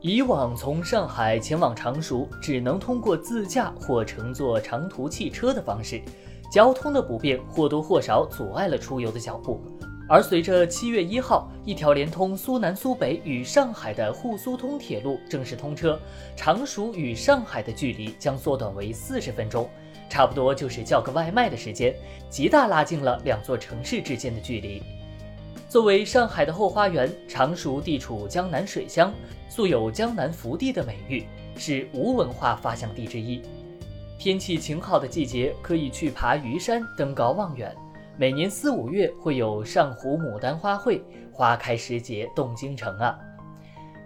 [0.00, 6.00] 以往从上海前往常熟，只能通过自驾或乘坐长途汽车的方式，
[6.52, 9.60] 交通的不便或多或少阻碍了出游的脚步。
[10.08, 16.00] 而随着七月一号，一条连通苏南苏北与上海的沪苏通铁路正式通车，
[16.36, 19.68] 常熟与上海的距离将缩短为四十分钟，
[20.08, 21.92] 差不多就是叫个外卖的时间，
[22.30, 24.80] 极大拉近了两座城市之间的距离。
[25.68, 29.12] 作为上海的后花园，常熟地处江南水乡，
[29.50, 31.26] 素有“江南福地”的美誉，
[31.58, 33.42] 是吴文化发祥地之一。
[34.18, 37.76] 天气晴好的季节，可以去爬鱼山，登高望远。
[38.16, 43.18] 每年四五月会有上湖牡丹花卉，花开时节动京城啊。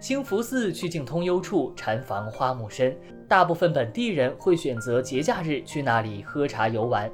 [0.01, 2.93] 兴福寺曲径通幽处，禅房花木深，
[3.25, 7.09] 大部分本地人会选择节假日去那里喝茶游玩。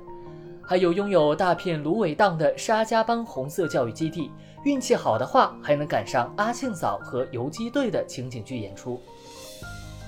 [0.69, 4.31] 还有拥有大片芦苇荡的沙家浜红色教育基地，
[4.65, 9.01] 运气好的话还能赶上阿庆嫂和游击队的情景剧演出。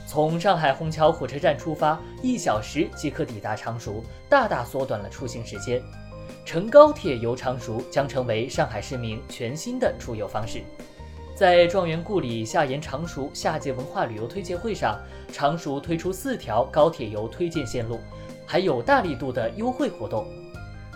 [0.06, 5.82] 从上海虹桥火车站出发，一小时即可抵达常熟，大大缩短了出行时间。
[6.46, 10.62] 乘高铁游常熟将成为上海市民全新的出游方式。
[11.34, 14.96] 在状元故里夏延常熟夏季文化旅游推介会上，
[15.34, 18.00] 常熟推出四条高铁游推荐线路，
[18.46, 20.24] 还有大力度的优惠活动。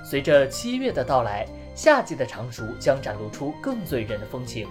[0.08, 4.68] 随着七月的到来，夏季的常熟将展露出更醉人的风情。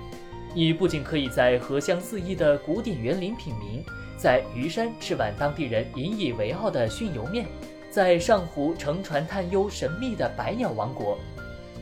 [0.54, 3.84] 你不仅可以在荷香四溢的古典园林品茗，
[4.16, 7.46] 在虞山吃碗当地人引以为傲的熏油面，
[7.90, 11.18] 在上湖乘船探幽神秘的百鸟王国。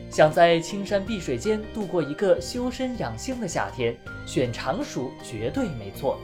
[0.09, 6.17] 想在青山碧水间度过一个修身养性的夏天，选常熟绝对没错。